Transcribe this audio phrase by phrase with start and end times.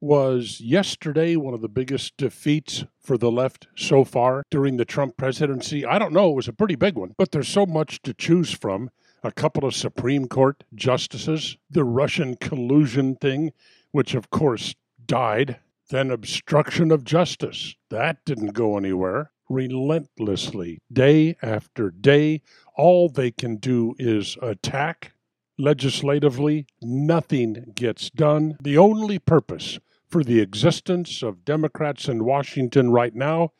[0.00, 5.16] Was yesterday one of the biggest defeats for the left so far during the Trump
[5.16, 5.84] presidency?
[5.84, 6.30] I don't know.
[6.30, 8.90] It was a pretty big one, but there's so much to choose from.
[9.24, 13.52] A couple of Supreme Court justices, the Russian collusion thing,
[13.90, 15.58] which of course died,
[15.90, 17.74] then obstruction of justice.
[17.90, 19.32] That didn't go anywhere.
[19.48, 22.42] Relentlessly, day after day,
[22.76, 25.10] all they can do is attack.
[25.58, 28.56] Legislatively, nothing gets done.
[28.62, 33.52] The only purpose for the existence of Democrats in Washington right now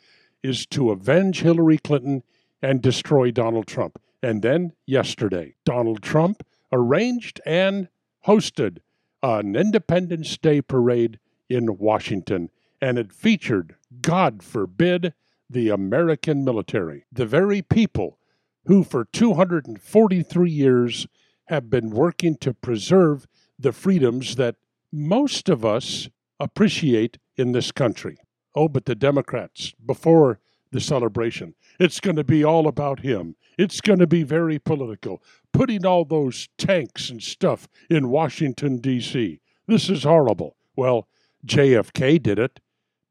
[0.43, 2.23] is to avenge Hillary Clinton
[2.63, 4.01] and destroy Donald Trump.
[4.23, 7.89] And then yesterday, Donald Trump arranged and
[8.27, 8.79] hosted
[9.23, 15.15] an Independence Day parade in Washington, and it featured, God forbid,
[15.51, 18.19] the American military, the very people
[18.67, 21.07] who for 243 years
[21.47, 23.27] have been working to preserve
[23.59, 24.57] the freedoms that
[24.93, 26.09] most of us
[26.41, 28.19] appreciate in this country.
[28.55, 33.37] Oh, but the Democrats, before the celebration, it's going to be all about him.
[33.57, 35.23] It's going to be very political,
[35.53, 39.41] putting all those tanks and stuff in Washington, D.C.
[39.67, 40.57] This is horrible.
[40.77, 41.09] Well,
[41.47, 42.61] JFK did it.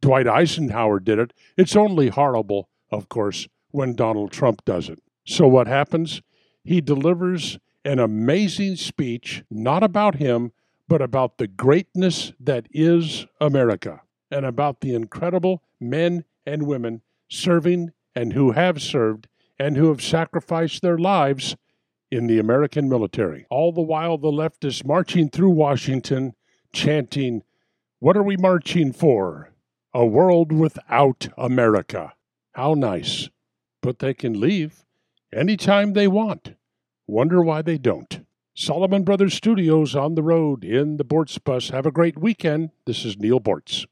[0.01, 1.33] Dwight Eisenhower did it.
[1.57, 4.99] It's only horrible, of course, when Donald Trump does it.
[5.25, 6.21] So what happens?
[6.63, 10.51] He delivers an amazing speech, not about him,
[10.87, 17.91] but about the greatness that is America and about the incredible men and women serving
[18.15, 19.27] and who have served
[19.59, 21.55] and who have sacrificed their lives
[22.09, 23.45] in the American military.
[23.49, 26.33] All the while, the left is marching through Washington
[26.71, 27.43] chanting,
[27.99, 29.51] What are we marching for?
[29.93, 32.13] A world without America.
[32.53, 33.29] How nice.
[33.81, 34.85] But they can leave
[35.33, 36.53] anytime they want.
[37.07, 38.16] Wonder why they don't.
[38.59, 41.69] Solomon Brothers Studios on the road in the Boortz bus.
[41.69, 42.71] Have a great weekend.
[42.87, 43.85] This is Neal Boortz.